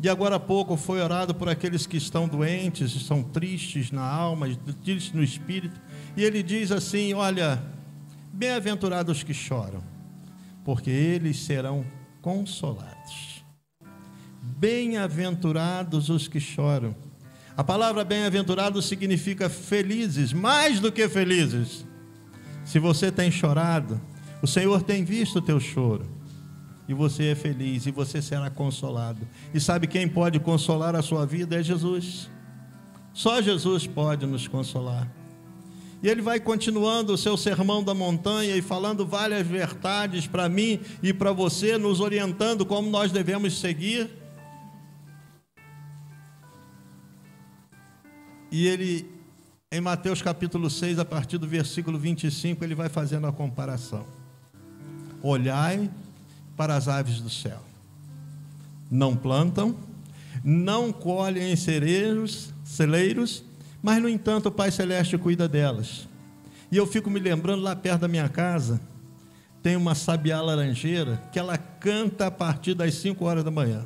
E 0.00 0.08
agora 0.08 0.36
há 0.36 0.40
pouco 0.40 0.76
foi 0.76 1.02
orado 1.02 1.34
por 1.34 1.48
aqueles 1.48 1.88
que 1.88 1.96
estão 1.96 2.28
doentes, 2.28 2.94
estão 2.94 3.20
tristes 3.20 3.90
na 3.90 4.08
alma, 4.08 4.46
tristes 4.84 5.12
no 5.12 5.24
espírito. 5.24 5.80
E 6.16 6.22
ele 6.22 6.40
diz 6.40 6.70
assim: 6.70 7.12
Olha, 7.12 7.60
bem-aventurados 8.32 9.24
que 9.24 9.34
choram, 9.34 9.82
porque 10.64 10.88
eles 10.88 11.40
serão 11.40 11.84
consolados. 12.22 13.44
Bem-aventurados 14.40 16.10
os 16.10 16.28
que 16.28 16.38
choram. 16.38 17.07
A 17.58 17.64
palavra 17.64 18.04
bem-aventurado 18.04 18.80
significa 18.80 19.48
felizes, 19.48 20.32
mais 20.32 20.78
do 20.78 20.92
que 20.92 21.08
felizes. 21.08 21.84
Se 22.64 22.78
você 22.78 23.10
tem 23.10 23.32
chorado, 23.32 24.00
o 24.40 24.46
Senhor 24.46 24.80
tem 24.80 25.02
visto 25.02 25.40
o 25.40 25.42
teu 25.42 25.58
choro. 25.58 26.06
E 26.88 26.94
você 26.94 27.30
é 27.30 27.34
feliz 27.34 27.84
e 27.84 27.90
você 27.90 28.22
será 28.22 28.48
consolado. 28.48 29.26
E 29.52 29.58
sabe 29.58 29.88
quem 29.88 30.06
pode 30.06 30.38
consolar 30.38 30.94
a 30.94 31.02
sua 31.02 31.26
vida? 31.26 31.58
É 31.58 31.62
Jesus. 31.64 32.30
Só 33.12 33.42
Jesus 33.42 33.88
pode 33.88 34.24
nos 34.24 34.46
consolar. 34.46 35.10
E 36.00 36.08
ele 36.08 36.22
vai 36.22 36.38
continuando 36.38 37.12
o 37.12 37.18
seu 37.18 37.36
sermão 37.36 37.82
da 37.82 37.92
montanha 37.92 38.54
e 38.54 38.62
falando 38.62 39.04
várias 39.04 39.44
verdades 39.44 40.28
para 40.28 40.48
mim 40.48 40.78
e 41.02 41.12
para 41.12 41.32
você, 41.32 41.76
nos 41.76 41.98
orientando 41.98 42.64
como 42.64 42.88
nós 42.88 43.10
devemos 43.10 43.58
seguir. 43.58 44.08
E 48.50 48.66
ele, 48.66 49.06
em 49.70 49.80
Mateus 49.80 50.22
capítulo 50.22 50.70
6, 50.70 50.98
a 50.98 51.04
partir 51.04 51.38
do 51.38 51.46
versículo 51.46 51.98
25, 51.98 52.64
ele 52.64 52.74
vai 52.74 52.88
fazendo 52.88 53.26
a 53.26 53.32
comparação. 53.32 54.06
Olhai 55.22 55.90
para 56.56 56.74
as 56.74 56.88
aves 56.88 57.20
do 57.20 57.30
céu. 57.30 57.60
Não 58.90 59.14
plantam, 59.14 59.76
não 60.42 60.92
colhem 60.92 61.52
em 61.52 61.56
cereiros, 61.56 62.52
celeiros, 62.64 63.44
mas 63.82 64.00
no 64.00 64.08
entanto 64.08 64.46
o 64.46 64.52
Pai 64.52 64.70
Celeste 64.70 65.18
cuida 65.18 65.48
delas. 65.48 66.08
E 66.70 66.76
eu 66.76 66.86
fico 66.86 67.10
me 67.10 67.20
lembrando 67.20 67.62
lá 67.62 67.76
perto 67.76 68.02
da 68.02 68.08
minha 68.08 68.28
casa, 68.28 68.80
tem 69.62 69.76
uma 69.76 69.94
sabiá 69.94 70.40
laranjeira 70.40 71.22
que 71.32 71.38
ela 71.38 71.58
canta 71.58 72.26
a 72.26 72.30
partir 72.30 72.74
das 72.74 72.94
5 72.94 73.24
horas 73.24 73.44
da 73.44 73.50
manhã. 73.50 73.84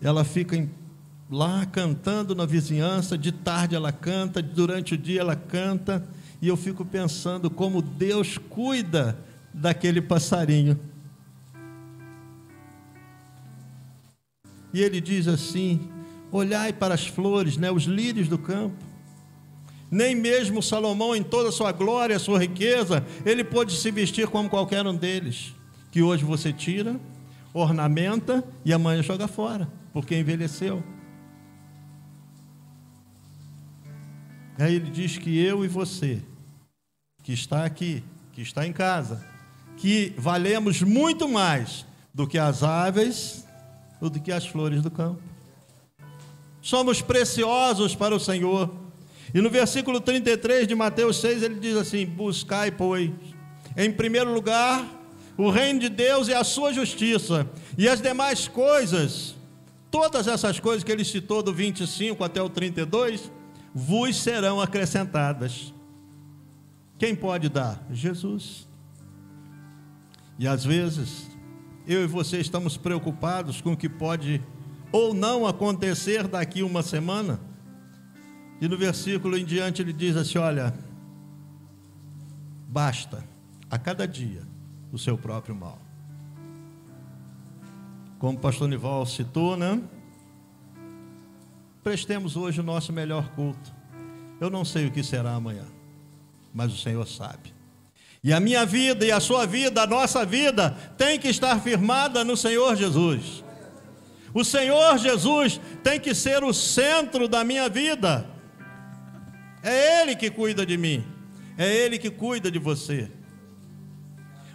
Ela 0.00 0.24
fica 0.24 0.56
em, 0.56 0.70
lá 1.34 1.66
cantando 1.66 2.32
na 2.32 2.46
vizinhança, 2.46 3.18
de 3.18 3.32
tarde 3.32 3.74
ela 3.74 3.90
canta, 3.90 4.40
durante 4.40 4.94
o 4.94 4.98
dia 4.98 5.20
ela 5.20 5.34
canta, 5.34 6.06
e 6.40 6.46
eu 6.46 6.56
fico 6.56 6.84
pensando 6.84 7.50
como 7.50 7.82
Deus 7.82 8.38
cuida 8.38 9.18
daquele 9.52 10.00
passarinho. 10.00 10.78
E 14.72 14.80
ele 14.80 15.00
diz 15.00 15.26
assim: 15.26 15.88
Olhai 16.30 16.72
para 16.72 16.94
as 16.94 17.06
flores, 17.06 17.56
né, 17.56 17.70
os 17.70 17.82
lírios 17.82 18.28
do 18.28 18.38
campo. 18.38 18.76
Nem 19.90 20.14
mesmo 20.14 20.62
Salomão, 20.62 21.14
em 21.16 21.22
toda 21.22 21.48
a 21.48 21.52
sua 21.52 21.72
glória, 21.72 22.18
sua 22.18 22.38
riqueza, 22.38 23.04
ele 23.24 23.42
pôde 23.42 23.76
se 23.76 23.90
vestir 23.90 24.28
como 24.28 24.48
qualquer 24.48 24.86
um 24.86 24.94
deles. 24.94 25.52
Que 25.90 26.02
hoje 26.02 26.24
você 26.24 26.52
tira, 26.52 26.98
ornamenta 27.52 28.44
e 28.64 28.72
amanhã 28.72 29.02
joga 29.02 29.28
fora, 29.28 29.68
porque 29.92 30.16
envelheceu. 30.16 30.93
Aí 34.58 34.76
ele 34.76 34.90
diz 34.90 35.18
que 35.18 35.36
eu 35.38 35.64
e 35.64 35.68
você, 35.68 36.22
que 37.22 37.32
está 37.32 37.64
aqui, 37.64 38.04
que 38.32 38.40
está 38.40 38.66
em 38.66 38.72
casa, 38.72 39.24
que 39.76 40.14
valemos 40.16 40.82
muito 40.82 41.28
mais 41.28 41.84
do 42.12 42.26
que 42.26 42.38
as 42.38 42.62
aves 42.62 43.44
ou 44.00 44.08
do 44.08 44.20
que 44.20 44.30
as 44.30 44.46
flores 44.46 44.82
do 44.82 44.90
campo. 44.90 45.20
Somos 46.62 47.02
preciosos 47.02 47.94
para 47.94 48.14
o 48.14 48.20
Senhor. 48.20 48.72
E 49.34 49.40
no 49.40 49.50
versículo 49.50 50.00
33 50.00 50.68
de 50.68 50.74
Mateus 50.74 51.20
6 51.20 51.42
ele 51.42 51.56
diz 51.56 51.76
assim: 51.76 52.06
Buscai, 52.06 52.70
pois, 52.70 53.10
em 53.76 53.90
primeiro 53.90 54.32
lugar, 54.32 54.86
o 55.36 55.50
reino 55.50 55.80
de 55.80 55.88
Deus 55.88 56.28
e 56.28 56.34
a 56.34 56.44
sua 56.44 56.72
justiça, 56.72 57.48
e 57.76 57.88
as 57.88 58.00
demais 58.00 58.46
coisas, 58.46 59.34
todas 59.90 60.28
essas 60.28 60.60
coisas 60.60 60.84
que 60.84 60.92
ele 60.92 61.04
citou 61.04 61.42
do 61.42 61.52
25 61.52 62.22
até 62.22 62.40
o 62.40 62.48
32, 62.48 63.30
vos 63.74 64.16
serão 64.22 64.60
acrescentadas. 64.60 65.74
Quem 66.96 67.16
pode 67.16 67.48
dar? 67.48 67.84
Jesus. 67.90 68.68
E 70.38 70.46
às 70.46 70.64
vezes, 70.64 71.28
eu 71.86 72.04
e 72.04 72.06
você 72.06 72.38
estamos 72.38 72.76
preocupados 72.76 73.60
com 73.60 73.72
o 73.72 73.76
que 73.76 73.88
pode 73.88 74.40
ou 74.92 75.12
não 75.12 75.46
acontecer 75.46 76.28
daqui 76.28 76.62
uma 76.62 76.82
semana. 76.82 77.40
E 78.60 78.68
no 78.68 78.78
versículo 78.78 79.36
em 79.36 79.44
diante 79.44 79.82
ele 79.82 79.92
diz 79.92 80.16
assim: 80.16 80.38
Olha, 80.38 80.72
basta 82.68 83.24
a 83.68 83.76
cada 83.76 84.06
dia 84.06 84.42
o 84.92 84.98
seu 84.98 85.18
próprio 85.18 85.54
mal. 85.54 85.78
Como 88.18 88.38
o 88.38 88.40
pastor 88.40 88.68
Nival 88.68 89.04
citou, 89.04 89.56
né? 89.56 89.82
Prestemos 91.84 92.34
hoje 92.34 92.60
o 92.60 92.64
nosso 92.64 92.94
melhor 92.94 93.28
culto. 93.32 93.70
Eu 94.40 94.48
não 94.48 94.64
sei 94.64 94.86
o 94.86 94.90
que 94.90 95.02
será 95.02 95.34
amanhã, 95.34 95.66
mas 96.52 96.72
o 96.72 96.78
Senhor 96.78 97.06
sabe. 97.06 97.52
E 98.22 98.32
a 98.32 98.40
minha 98.40 98.64
vida 98.64 99.04
e 99.04 99.12
a 99.12 99.20
sua 99.20 99.46
vida, 99.46 99.82
a 99.82 99.86
nossa 99.86 100.24
vida, 100.24 100.70
tem 100.96 101.18
que 101.18 101.28
estar 101.28 101.60
firmada 101.60 102.24
no 102.24 102.38
Senhor 102.38 102.74
Jesus. 102.74 103.44
O 104.32 104.42
Senhor 104.42 104.96
Jesus 104.96 105.60
tem 105.82 106.00
que 106.00 106.14
ser 106.14 106.42
o 106.42 106.54
centro 106.54 107.28
da 107.28 107.44
minha 107.44 107.68
vida. 107.68 108.26
É 109.62 110.00
Ele 110.00 110.16
que 110.16 110.30
cuida 110.30 110.64
de 110.64 110.78
mim, 110.78 111.04
é 111.58 111.70
Ele 111.70 111.98
que 111.98 112.10
cuida 112.10 112.50
de 112.50 112.58
você. 112.58 113.10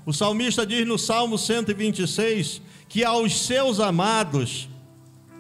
O 0.04 0.12
salmista 0.12 0.66
diz 0.66 0.88
no 0.88 0.98
Salmo 0.98 1.38
126 1.38 2.60
que 2.88 3.04
aos 3.04 3.46
seus 3.46 3.80
amados, 3.80 4.68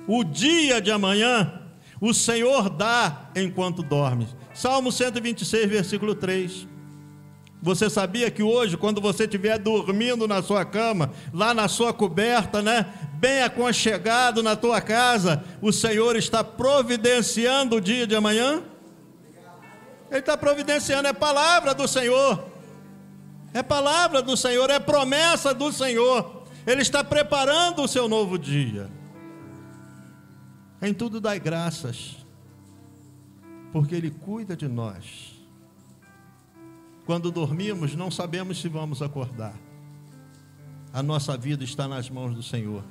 o 0.08 0.24
dia 0.24 0.80
de 0.80 0.92
amanhã, 0.92 1.59
o 2.02 2.14
Senhor 2.14 2.70
dá 2.70 3.30
enquanto 3.36 3.84
dorme. 3.84 4.28
Salmo 4.54 4.92
126, 4.92 5.70
versículo 5.70 6.16
3. 6.16 6.68
Você 7.62 7.90
sabia 7.90 8.32
que 8.32 8.42
hoje, 8.42 8.78
quando 8.78 9.02
você 9.02 9.26
estiver 9.26 9.60
dormindo 9.60 10.28
na 10.28 10.42
sua 10.42 10.64
cama, 10.64 11.12
lá 11.34 11.54
na 11.54 11.68
sua 11.68 11.92
coberta, 11.92 12.62
né, 12.62 12.86
bem 13.16 13.44
aconchegado 13.44 14.42
na 14.42 14.56
tua 14.56 14.80
casa, 14.80 15.44
o 15.62 15.74
Senhor 15.74 16.16
está 16.16 16.42
providenciando 16.42 17.76
o 17.76 17.82
dia 17.82 18.08
de 18.08 18.16
amanhã? 18.16 18.64
Ele 20.10 20.20
está 20.20 20.38
providenciando, 20.38 21.10
é 21.10 21.14
palavra 21.14 21.74
do 21.74 21.86
Senhor, 21.86 22.46
é 23.54 23.62
palavra 23.62 24.22
do 24.22 24.38
Senhor, 24.38 24.70
é 24.70 24.80
promessa 24.80 25.54
do 25.54 25.72
Senhor. 25.72 26.44
Ele 26.66 26.82
está 26.82 27.04
preparando 27.04 27.84
o 27.84 27.88
seu 27.88 28.08
novo 28.08 28.40
dia. 28.40 28.90
Em 30.82 30.94
tudo 30.94 31.20
dai 31.20 31.40
graças, 31.40 32.18
porque 33.72 33.96
Ele 33.96 34.10
cuida 34.10 34.56
de 34.56 34.68
nós. 34.68 35.34
Quando 37.06 37.32
dormimos, 37.32 37.96
não 37.96 38.12
sabemos 38.12 38.62
se 38.62 38.68
vamos 38.70 39.02
acordar. 39.02 39.56
A 40.94 41.04
nossa 41.04 41.36
vida 41.36 41.64
está 41.64 41.88
nas 41.88 42.10
mãos 42.10 42.36
do 42.36 42.44
Senhor. 42.44 42.84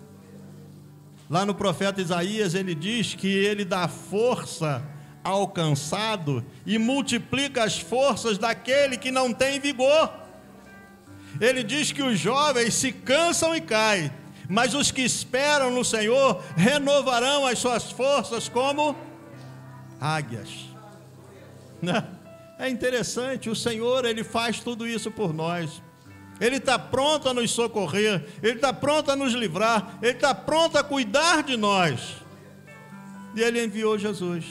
Lá 1.31 1.45
no 1.45 1.55
profeta 1.55 2.01
Isaías, 2.01 2.55
ele 2.55 2.75
diz 2.75 3.15
que 3.15 3.29
ele 3.29 3.65
dá 3.65 3.87
força 3.87 4.83
ao 5.23 5.47
cansado 5.49 6.45
e 6.65 6.79
multiplica 6.79 7.65
as 7.65 7.79
forças 7.79 8.39
daquele 8.39 8.97
que 8.97 9.11
não 9.11 9.33
tem 9.33 9.61
vigor. 9.61 10.11
Ele 11.41 11.63
diz 11.63 11.93
que 11.93 12.03
os 12.03 12.19
jovens 12.19 12.75
se 12.75 12.91
cansam 12.91 13.55
e 13.55 13.61
caem, 13.61 14.11
mas 14.49 14.75
os 14.75 14.91
que 14.91 15.03
esperam 15.03 15.71
no 15.71 15.85
Senhor 15.85 16.43
renovarão 16.57 17.47
as 17.47 17.59
suas 17.59 17.93
forças 17.93 18.49
como 18.49 18.97
águias. 20.01 20.67
Né? 21.83 22.03
É 22.59 22.69
interessante, 22.69 23.51
o 23.51 23.55
Senhor, 23.55 24.05
Ele 24.05 24.25
faz 24.25 24.59
tudo 24.61 24.87
isso 24.87 25.11
por 25.11 25.35
nós. 25.35 25.83
Ele 26.41 26.57
está 26.57 26.79
pronto 26.79 27.29
a 27.29 27.35
nos 27.35 27.51
socorrer, 27.51 28.27
Ele 28.43 28.55
está 28.55 28.73
pronto 28.73 29.11
a 29.11 29.17
nos 29.17 29.33
livrar, 29.33 29.99
Ele 30.01 30.13
está 30.13 30.35
pronto 30.35 30.79
a 30.79 30.83
cuidar 30.83 31.43
de 31.43 31.57
nós. 31.57 32.17
E 33.35 33.41
Ele 33.41 33.63
enviou 33.63 33.99
Jesus. 33.99 34.45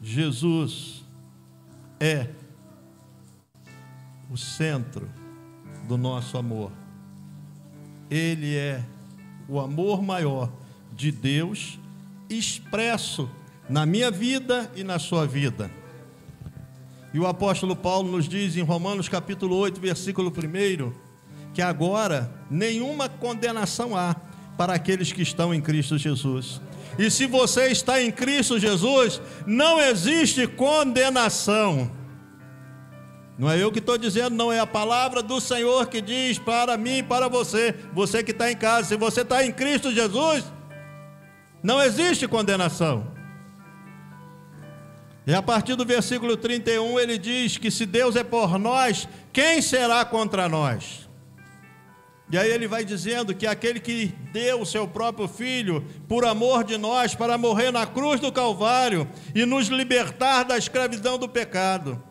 Jesus 0.00 1.04
é 2.00 2.28
o 4.30 4.36
centro 4.36 5.10
do 5.86 5.96
nosso 5.96 6.36
amor. 6.36 6.72
Ele 8.10 8.56
é 8.56 8.82
o 9.48 9.58
amor 9.60 10.02
maior 10.02 10.50
de 10.94 11.10
Deus 11.10 11.78
expresso 12.28 13.30
na 13.68 13.86
minha 13.86 14.10
vida 14.10 14.70
e 14.74 14.84
na 14.84 14.98
sua 14.98 15.26
vida. 15.26 15.70
E 17.12 17.18
o 17.18 17.26
apóstolo 17.26 17.74
Paulo 17.74 18.10
nos 18.10 18.28
diz 18.28 18.56
em 18.56 18.62
Romanos 18.62 19.08
capítulo 19.08 19.56
8, 19.56 19.80
versículo 19.80 20.30
1, 20.30 20.92
que 21.54 21.62
agora 21.62 22.30
nenhuma 22.50 23.08
condenação 23.08 23.96
há 23.96 24.14
para 24.56 24.74
aqueles 24.74 25.12
que 25.12 25.22
estão 25.22 25.54
em 25.54 25.60
Cristo 25.60 25.96
Jesus. 25.96 26.60
E 26.98 27.10
se 27.10 27.26
você 27.26 27.68
está 27.68 28.02
em 28.02 28.10
Cristo 28.10 28.58
Jesus, 28.58 29.20
não 29.46 29.80
existe 29.80 30.46
condenação. 30.46 31.90
Não 33.38 33.48
é 33.48 33.62
eu 33.62 33.70
que 33.70 33.78
estou 33.78 33.96
dizendo, 33.96 34.34
não, 34.34 34.52
é 34.52 34.58
a 34.58 34.66
palavra 34.66 35.22
do 35.22 35.40
Senhor 35.40 35.86
que 35.86 36.00
diz 36.00 36.40
para 36.40 36.76
mim 36.76 36.98
e 36.98 37.02
para 37.04 37.28
você, 37.28 37.72
você 37.92 38.20
que 38.24 38.32
está 38.32 38.50
em 38.50 38.56
casa, 38.56 38.88
se 38.88 38.96
você 38.96 39.20
está 39.20 39.44
em 39.44 39.52
Cristo 39.52 39.92
Jesus, 39.92 40.44
não 41.62 41.80
existe 41.80 42.26
condenação. 42.26 43.06
E 45.24 45.32
a 45.32 45.40
partir 45.40 45.76
do 45.76 45.84
versículo 45.84 46.36
31 46.36 46.98
ele 46.98 47.16
diz 47.16 47.56
que 47.56 47.70
se 47.70 47.86
Deus 47.86 48.16
é 48.16 48.24
por 48.24 48.58
nós, 48.58 49.06
quem 49.32 49.62
será 49.62 50.04
contra 50.04 50.48
nós? 50.48 51.08
E 52.32 52.36
aí 52.36 52.50
ele 52.50 52.66
vai 52.66 52.84
dizendo 52.84 53.34
que 53.34 53.46
aquele 53.46 53.78
que 53.78 54.12
deu 54.32 54.62
o 54.62 54.66
seu 54.66 54.88
próprio 54.88 55.28
filho 55.28 55.86
por 56.08 56.24
amor 56.24 56.64
de 56.64 56.76
nós 56.76 57.14
para 57.14 57.38
morrer 57.38 57.70
na 57.70 57.86
cruz 57.86 58.20
do 58.20 58.32
Calvário 58.32 59.08
e 59.32 59.46
nos 59.46 59.68
libertar 59.68 60.42
da 60.42 60.58
escravidão 60.58 61.16
do 61.16 61.28
pecado. 61.28 62.07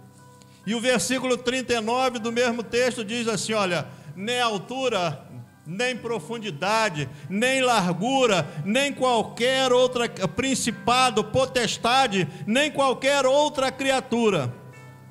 E 0.67 0.75
o 0.75 0.81
versículo 0.81 1.37
39 1.37 2.19
do 2.19 2.29
mesmo 2.29 2.61
texto 2.61 3.05
diz 3.05 3.25
assim: 3.29 3.53
olha, 3.53 3.87
nem 4.13 4.41
altura, 4.41 5.25
nem 5.65 5.95
profundidade, 5.95 7.07
nem 7.29 7.61
largura, 7.61 8.45
nem 8.65 8.93
qualquer 8.93 9.71
outra 9.71 10.09
principado, 10.09 11.23
potestade, 11.23 12.27
nem 12.45 12.69
qualquer 12.69 13.25
outra 13.25 13.71
criatura 13.71 14.53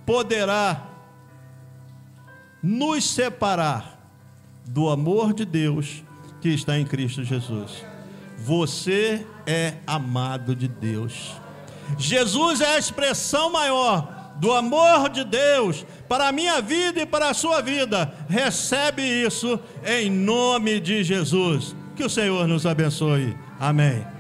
poderá 0.05 0.89
nos 2.63 3.09
separar 3.09 3.99
do 4.69 4.91
amor 4.91 5.33
de 5.33 5.47
Deus 5.47 6.05
que 6.43 6.51
está 6.51 6.79
em 6.79 6.85
Cristo 6.85 7.25
Jesus. 7.25 7.83
Você 8.37 9.27
é 9.47 9.77
amado 9.87 10.55
de 10.55 10.69
Deus. 10.69 11.33
Jesus 11.97 12.61
é 12.61 12.75
a 12.75 12.79
expressão 12.79 13.51
maior 13.51 14.16
do 14.39 14.53
amor 14.53 15.09
de 15.09 15.25
Deus 15.25 15.85
para 16.09 16.29
a 16.29 16.33
minha 16.33 16.61
vida 16.61 17.01
e 17.01 17.07
para 17.07 17.31
a 17.31 17.35
sua 17.35 17.61
vida. 17.61 18.13
Recebe 18.29 19.03
isso 19.03 19.59
em 19.85 20.11
nome 20.11 20.81
de 20.81 21.03
Jesus. 21.03 21.75
Que 21.95 22.05
o 22.05 22.11
Senhor 22.11 22.47
nos 22.47 22.67
abençoe. 22.67 23.37
Amém. 23.59 24.16